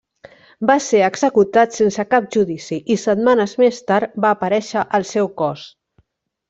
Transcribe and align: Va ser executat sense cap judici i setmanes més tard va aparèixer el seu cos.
Va 0.69 0.77
ser 0.85 1.01
executat 1.07 1.77
sense 1.81 2.07
cap 2.15 2.31
judici 2.37 2.81
i 2.95 2.99
setmanes 3.05 3.55
més 3.65 3.85
tard 3.93 4.19
va 4.27 4.35
aparèixer 4.39 4.91
el 5.01 5.11
seu 5.15 5.35
cos. 5.45 5.73